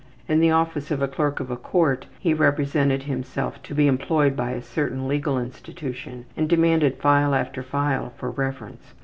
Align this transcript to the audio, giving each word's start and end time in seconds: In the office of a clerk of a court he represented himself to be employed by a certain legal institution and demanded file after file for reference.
In 0.27 0.39
the 0.39 0.49
office 0.49 0.89
of 0.89 0.99
a 1.03 1.07
clerk 1.07 1.39
of 1.39 1.51
a 1.51 1.55
court 1.55 2.07
he 2.19 2.33
represented 2.33 3.03
himself 3.03 3.61
to 3.61 3.75
be 3.75 3.85
employed 3.85 4.35
by 4.35 4.49
a 4.53 4.61
certain 4.63 5.07
legal 5.07 5.37
institution 5.37 6.25
and 6.35 6.49
demanded 6.49 6.97
file 6.97 7.35
after 7.35 7.61
file 7.61 8.11
for 8.17 8.31
reference. 8.31 8.95